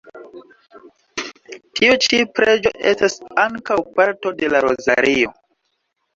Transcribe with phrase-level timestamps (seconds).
[1.79, 5.37] Tiu ĉi preĝo estas ankaŭ parto de la rozario.